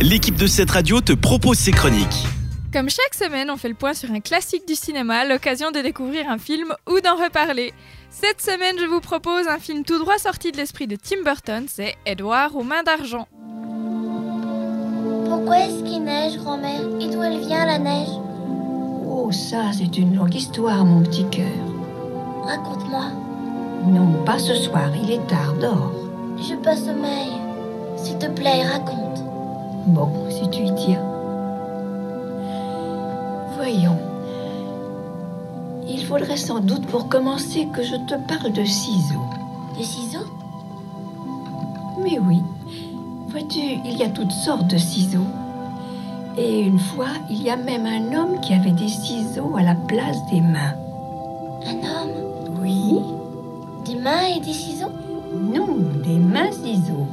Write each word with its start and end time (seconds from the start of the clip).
l'équipe 0.00 0.36
de 0.36 0.46
cette 0.46 0.70
radio 0.70 1.00
te 1.00 1.12
propose 1.12 1.58
ses 1.58 1.72
chroniques. 1.72 2.26
Comme 2.72 2.88
chaque 2.88 3.14
semaine, 3.14 3.50
on 3.50 3.56
fait 3.56 3.68
le 3.68 3.74
point 3.74 3.94
sur 3.94 4.10
un 4.12 4.20
classique 4.20 4.66
du 4.66 4.74
cinéma, 4.74 5.24
l'occasion 5.24 5.70
de 5.72 5.80
découvrir 5.80 6.30
un 6.30 6.38
film 6.38 6.72
ou 6.88 7.00
d'en 7.00 7.16
reparler. 7.16 7.74
Cette 8.10 8.40
semaine, 8.40 8.76
je 8.78 8.86
vous 8.86 9.00
propose 9.00 9.48
un 9.48 9.58
film 9.58 9.84
tout 9.84 9.98
droit 9.98 10.18
sorti 10.18 10.52
de 10.52 10.56
l'esprit 10.56 10.86
de 10.86 10.96
Tim 10.96 11.22
Burton, 11.24 11.66
c'est 11.68 11.96
Edouard 12.06 12.56
aux 12.56 12.62
mains 12.62 12.82
d'argent. 12.82 13.26
Pourquoi 15.28 15.58
est-ce 15.60 15.82
qu'il 15.84 16.04
neige, 16.04 16.36
grand-mère? 16.38 16.80
Et 17.00 17.08
d'où 17.08 17.22
elle 17.22 17.40
vient, 17.40 17.66
la 17.66 17.78
neige? 17.78 18.08
Oh, 19.06 19.30
ça, 19.32 19.72
c'est 19.76 19.98
une 19.98 20.16
longue 20.16 20.34
histoire, 20.34 20.84
mon 20.84 21.02
petit 21.02 21.26
cœur. 21.30 21.44
Raconte-moi. 22.44 23.04
Non, 23.86 24.24
pas 24.24 24.38
ce 24.38 24.54
soir, 24.54 24.90
il 25.02 25.10
est 25.10 25.26
tard, 25.26 25.54
dors. 25.60 25.92
Je 26.38 26.54
pas 26.54 26.76
sommeil. 26.76 27.32
S'il 27.96 28.18
te 28.18 28.26
plaît, 28.26 28.62
raconte. 28.64 29.29
Bon, 29.86 30.08
si 30.28 30.48
tu 30.50 30.62
y 30.62 30.74
tiens. 30.74 31.02
Voyons. 33.56 33.96
Il 35.88 36.04
faudrait 36.04 36.36
sans 36.36 36.60
doute 36.60 36.86
pour 36.86 37.08
commencer 37.08 37.66
que 37.72 37.82
je 37.82 37.96
te 37.96 38.14
parle 38.14 38.52
de 38.52 38.64
ciseaux. 38.64 39.24
Des 39.76 39.84
ciseaux? 39.84 40.26
Mais 42.02 42.18
oui, 42.18 42.42
vois-tu, 43.28 43.58
il 43.84 43.96
y 43.96 44.02
a 44.02 44.08
toutes 44.08 44.32
sortes 44.32 44.66
de 44.66 44.78
ciseaux. 44.78 45.26
Et 46.38 46.60
une 46.60 46.78
fois, 46.78 47.08
il 47.28 47.42
y 47.42 47.50
a 47.50 47.56
même 47.56 47.86
un 47.86 48.14
homme 48.16 48.40
qui 48.40 48.54
avait 48.54 48.70
des 48.70 48.88
ciseaux 48.88 49.56
à 49.56 49.62
la 49.62 49.74
place 49.74 50.18
des 50.30 50.40
mains. 50.40 50.74
Un 51.66 51.76
homme? 51.76 52.60
Oui 52.62 53.00
Des 53.84 53.96
mains 53.96 54.26
et 54.36 54.40
des 54.40 54.52
ciseaux? 54.52 54.92
Non, 55.32 55.68
des 56.04 56.18
mains 56.18 56.52
ciseaux. 56.52 57.06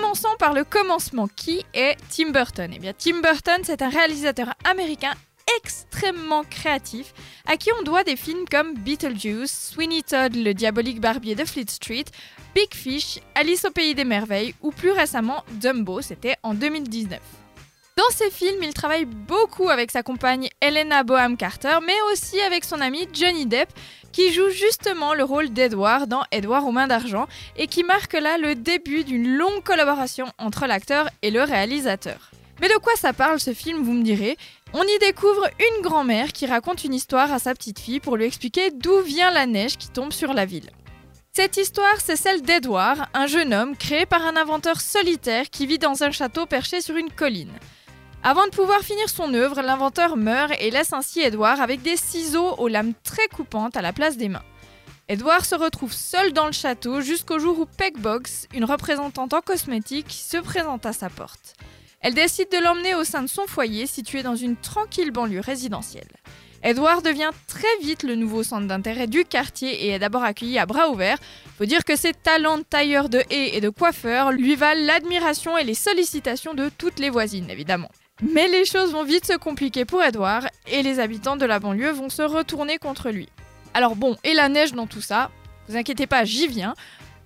Commençons 0.00 0.36
par 0.38 0.54
le 0.54 0.64
commencement. 0.64 1.28
Qui 1.28 1.62
est 1.74 1.96
Tim 2.08 2.30
Burton? 2.30 2.72
Eh 2.72 2.92
Tim 2.94 3.20
Burton, 3.20 3.60
c'est 3.62 3.82
un 3.82 3.90
réalisateur 3.90 4.54
américain 4.64 5.12
extrêmement 5.58 6.42
créatif, 6.42 7.12
à 7.46 7.58
qui 7.58 7.70
on 7.78 7.82
doit 7.82 8.02
des 8.02 8.16
films 8.16 8.46
comme 8.50 8.74
Beetlejuice, 8.74 9.72
Sweeney 9.72 10.02
Todd, 10.02 10.34
le 10.34 10.54
diabolique 10.54 11.00
barbier 11.00 11.34
de 11.34 11.44
Fleet 11.44 11.68
Street, 11.68 12.06
Big 12.54 12.72
Fish, 12.72 13.18
Alice 13.34 13.66
au 13.66 13.70
pays 13.70 13.94
des 13.94 14.04
merveilles 14.04 14.54
ou 14.62 14.70
plus 14.70 14.90
récemment 14.90 15.44
Dumbo, 15.60 16.00
c'était 16.00 16.36
en 16.42 16.54
2019. 16.54 17.20
Dans 18.00 18.16
ces 18.16 18.30
films, 18.30 18.62
il 18.62 18.72
travaille 18.72 19.04
beaucoup 19.04 19.68
avec 19.68 19.90
sa 19.90 20.02
compagne 20.02 20.48
Helena 20.62 21.02
Boham 21.02 21.36
Carter, 21.36 21.76
mais 21.86 21.92
aussi 22.10 22.40
avec 22.40 22.64
son 22.64 22.80
ami 22.80 23.06
Johnny 23.12 23.44
Depp, 23.44 23.68
qui 24.12 24.32
joue 24.32 24.50
justement 24.50 25.14
le 25.14 25.24
rôle 25.24 25.50
d'Edward 25.50 26.08
dans 26.08 26.22
Edward 26.30 26.66
aux 26.66 26.72
mains 26.72 26.86
d'argent, 26.86 27.26
et 27.56 27.66
qui 27.66 27.84
marque 27.84 28.14
là 28.14 28.38
le 28.38 28.54
début 28.54 29.04
d'une 29.04 29.36
longue 29.36 29.62
collaboration 29.62 30.26
entre 30.38 30.66
l'acteur 30.66 31.08
et 31.22 31.30
le 31.30 31.42
réalisateur. 31.42 32.30
Mais 32.60 32.68
de 32.68 32.78
quoi 32.78 32.92
ça 32.96 33.12
parle 33.12 33.40
ce 33.40 33.54
film, 33.54 33.82
vous 33.82 33.92
me 33.92 34.02
direz? 34.02 34.36
On 34.74 34.82
y 34.82 34.98
découvre 35.00 35.48
une 35.58 35.82
grand-mère 35.82 36.32
qui 36.32 36.46
raconte 36.46 36.84
une 36.84 36.94
histoire 36.94 37.32
à 37.32 37.38
sa 37.38 37.54
petite 37.54 37.78
fille 37.78 38.00
pour 38.00 38.16
lui 38.16 38.26
expliquer 38.26 38.70
d'où 38.70 39.00
vient 39.00 39.30
la 39.30 39.46
neige 39.46 39.78
qui 39.78 39.88
tombe 39.88 40.12
sur 40.12 40.34
la 40.34 40.44
ville. 40.44 40.70
Cette 41.32 41.56
histoire, 41.56 42.00
c'est 42.04 42.16
celle 42.16 42.42
d'Edward, 42.42 43.06
un 43.14 43.26
jeune 43.26 43.54
homme 43.54 43.76
créé 43.76 44.04
par 44.04 44.26
un 44.26 44.36
inventeur 44.36 44.80
solitaire 44.80 45.48
qui 45.48 45.66
vit 45.66 45.78
dans 45.78 46.02
un 46.02 46.10
château 46.10 46.44
perché 46.44 46.80
sur 46.80 46.96
une 46.96 47.10
colline. 47.10 47.52
Avant 48.22 48.44
de 48.44 48.50
pouvoir 48.50 48.80
finir 48.80 49.08
son 49.08 49.32
œuvre, 49.32 49.62
l'inventeur 49.62 50.18
meurt 50.18 50.52
et 50.60 50.70
laisse 50.70 50.92
ainsi 50.92 51.20
Edward 51.20 51.58
avec 51.58 51.80
des 51.80 51.96
ciseaux 51.96 52.54
aux 52.58 52.68
lames 52.68 52.92
très 53.02 53.26
coupantes 53.28 53.78
à 53.78 53.82
la 53.82 53.94
place 53.94 54.18
des 54.18 54.28
mains. 54.28 54.44
Edward 55.08 55.42
se 55.42 55.54
retrouve 55.54 55.94
seul 55.94 56.34
dans 56.34 56.44
le 56.44 56.52
château 56.52 57.00
jusqu'au 57.00 57.38
jour 57.38 57.58
où 57.58 57.64
Pegbox, 57.64 58.46
une 58.52 58.66
représentante 58.66 59.32
en 59.32 59.40
cosmétique, 59.40 60.10
se 60.10 60.36
présente 60.36 60.84
à 60.84 60.92
sa 60.92 61.08
porte. 61.08 61.54
Elle 62.02 62.12
décide 62.12 62.50
de 62.52 62.62
l'emmener 62.62 62.94
au 62.94 63.04
sein 63.04 63.22
de 63.22 63.26
son 63.26 63.46
foyer 63.46 63.86
situé 63.86 64.22
dans 64.22 64.36
une 64.36 64.56
tranquille 64.56 65.12
banlieue 65.12 65.40
résidentielle. 65.40 66.10
Edward 66.62 67.02
devient 67.02 67.30
très 67.46 67.78
vite 67.80 68.02
le 68.02 68.16
nouveau 68.16 68.42
centre 68.42 68.66
d'intérêt 68.66 69.06
du 69.06 69.24
quartier 69.24 69.86
et 69.86 69.88
est 69.92 69.98
d'abord 69.98 70.24
accueilli 70.24 70.58
à 70.58 70.66
bras 70.66 70.90
ouverts. 70.90 71.18
Faut 71.56 71.64
dire 71.64 71.86
que 71.86 71.96
ses 71.96 72.12
talents 72.12 72.58
de 72.58 72.64
tailleur 72.64 73.08
de 73.08 73.24
haies 73.30 73.56
et 73.56 73.62
de 73.62 73.70
coiffeur 73.70 74.30
lui 74.30 74.56
valent 74.56 74.84
l'admiration 74.84 75.56
et 75.56 75.64
les 75.64 75.74
sollicitations 75.74 76.52
de 76.52 76.68
toutes 76.76 76.98
les 76.98 77.08
voisines, 77.08 77.48
évidemment. 77.48 77.88
Mais 78.22 78.48
les 78.48 78.64
choses 78.66 78.92
vont 78.92 79.04
vite 79.04 79.26
se 79.26 79.36
compliquer 79.36 79.84
pour 79.84 80.02
Edward 80.02 80.46
et 80.66 80.82
les 80.82 81.00
habitants 81.00 81.36
de 81.36 81.46
la 81.46 81.58
banlieue 81.58 81.90
vont 81.90 82.10
se 82.10 82.22
retourner 82.22 82.78
contre 82.78 83.10
lui. 83.10 83.28
Alors 83.72 83.96
bon, 83.96 84.16
et 84.24 84.34
la 84.34 84.48
neige 84.48 84.72
dans 84.72 84.86
tout 84.86 85.00
ça? 85.00 85.30
Vous 85.68 85.76
inquiétez 85.76 86.06
pas, 86.06 86.24
j'y 86.24 86.46
viens. 86.46 86.74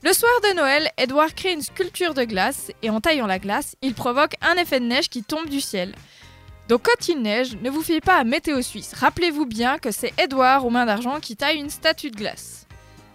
Le 0.02 0.12
soir 0.12 0.32
de 0.42 0.54
Noël, 0.54 0.90
Edward 0.98 1.32
crée 1.34 1.52
une 1.52 1.62
sculpture 1.62 2.14
de 2.14 2.24
glace 2.24 2.70
et 2.82 2.90
en 2.90 3.00
taillant 3.00 3.26
la 3.26 3.38
glace, 3.38 3.74
il 3.82 3.94
provoque 3.94 4.34
un 4.42 4.54
effet 4.54 4.78
de 4.78 4.84
neige 4.84 5.08
qui 5.08 5.22
tombe 5.22 5.48
du 5.48 5.60
ciel. 5.60 5.94
Donc 6.68 6.82
quand 6.82 7.08
il 7.08 7.22
neige, 7.22 7.56
ne 7.62 7.70
vous 7.70 7.82
fiez 7.82 8.00
pas 8.00 8.16
à 8.16 8.24
Météo 8.24 8.62
Suisse. 8.62 8.92
Rappelez-vous 8.94 9.46
bien 9.46 9.78
que 9.78 9.90
c'est 9.90 10.12
Edward 10.18 10.64
aux 10.64 10.70
mains 10.70 10.86
d'argent 10.86 11.20
qui 11.20 11.36
taille 11.36 11.58
une 11.58 11.70
statue 11.70 12.10
de 12.10 12.16
glace. 12.16 12.63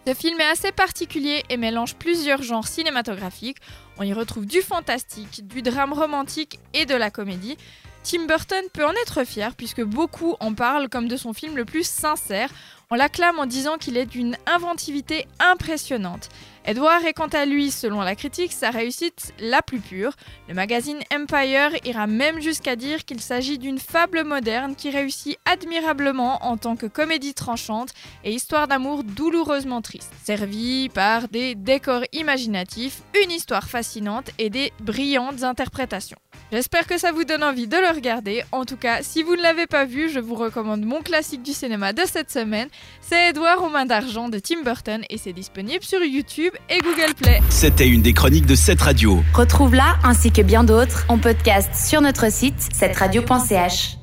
Ce 0.09 0.15
film 0.15 0.41
est 0.41 0.45
assez 0.45 0.71
particulier 0.71 1.43
et 1.51 1.57
mélange 1.57 1.93
plusieurs 1.93 2.41
genres 2.41 2.67
cinématographiques. 2.67 3.59
On 3.99 4.03
y 4.03 4.11
retrouve 4.11 4.47
du 4.47 4.63
fantastique, 4.63 5.45
du 5.45 5.61
drame 5.61 5.93
romantique 5.93 6.59
et 6.73 6.87
de 6.87 6.95
la 6.95 7.11
comédie. 7.11 7.57
Tim 8.01 8.25
Burton 8.25 8.63
peut 8.73 8.87
en 8.87 8.93
être 9.03 9.23
fier 9.23 9.53
puisque 9.55 9.83
beaucoup 9.83 10.35
en 10.39 10.55
parlent 10.55 10.89
comme 10.89 11.07
de 11.07 11.15
son 11.15 11.31
film 11.31 11.55
le 11.55 11.63
plus 11.63 11.85
sincère. 11.85 12.49
On 12.91 12.95
l'acclame 12.95 13.37
en 13.37 13.45
disant 13.45 13.77
qu'il 13.77 13.97
est 13.97 14.07
d'une 14.07 14.35
inventivité 14.47 15.27
impressionnante. 15.39 16.29
Edward 16.65 17.05
est 17.05 17.13
quant 17.13 17.27
à 17.27 17.45
lui, 17.45 17.69
selon 17.69 18.01
la 18.01 18.15
critique, 18.15 18.51
sa 18.51 18.71
réussite 18.71 19.31
la 19.39 19.61
plus 19.61 19.79
pure. 19.79 20.13
Le 20.47 20.55
magazine 20.55 20.97
Empire 21.13 21.69
ira 21.85 22.07
même 22.07 22.41
jusqu'à 22.41 22.75
dire 22.75 23.05
qu'il 23.05 23.21
s'agit 23.21 23.59
d'une 23.59 23.77
fable 23.77 24.23
moderne 24.23 24.75
qui 24.75 24.89
réussit 24.89 25.37
admirablement 25.45 26.43
en 26.43 26.57
tant 26.57 26.75
que 26.75 26.87
comédie 26.87 27.35
tranchante 27.35 27.89
et 28.23 28.33
histoire 28.33 28.67
d'amour 28.67 29.03
douloureusement 29.03 29.83
triste, 29.83 30.11
servie 30.23 30.89
par 30.89 31.27
des 31.27 31.53
décors 31.53 32.05
imaginatifs, 32.11 33.03
une 33.23 33.29
histoire 33.29 33.67
fascinante 33.67 34.31
et 34.39 34.49
des 34.49 34.73
brillantes 34.79 35.43
interprétations. 35.43 36.17
J'espère 36.51 36.87
que 36.87 36.97
ça 36.97 37.11
vous 37.11 37.25
donne 37.25 37.43
envie 37.43 37.67
de 37.67 37.77
le 37.77 37.93
regarder. 37.93 38.43
En 38.51 38.65
tout 38.65 38.75
cas, 38.75 39.03
si 39.03 39.21
vous 39.21 39.35
ne 39.35 39.41
l'avez 39.41 39.67
pas 39.67 39.85
vu, 39.85 40.09
je 40.09 40.19
vous 40.19 40.33
recommande 40.33 40.83
mon 40.83 41.01
classique 41.01 41.43
du 41.43 41.53
cinéma 41.53 41.93
de 41.93 42.01
cette 42.05 42.31
semaine. 42.31 42.69
C'est 43.01 43.29
Edouard 43.29 43.63
aux 43.63 43.69
mains 43.69 43.85
d'argent 43.85 44.29
de 44.29 44.39
Tim 44.39 44.61
Burton 44.63 45.01
et 45.09 45.17
c'est 45.17 45.33
disponible 45.33 45.83
sur 45.83 45.99
YouTube 46.03 46.53
et 46.69 46.79
Google 46.79 47.13
Play. 47.15 47.39
C'était 47.49 47.87
une 47.87 48.01
des 48.01 48.13
chroniques 48.13 48.45
de 48.45 48.55
cette 48.55 48.81
radio. 48.81 49.23
Retrouve-la 49.33 49.97
ainsi 50.03 50.31
que 50.31 50.41
bien 50.41 50.63
d'autres 50.63 51.05
en 51.07 51.17
podcast 51.17 51.69
sur 51.73 52.01
notre 52.01 52.31
site 52.31 52.55
cette 52.73 52.95
radio.ch. 52.97 53.98